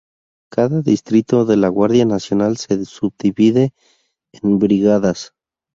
[0.51, 3.71] Cada Distrito de la Guardia Nacional se subdivide
[4.33, 5.35] en Brigadas.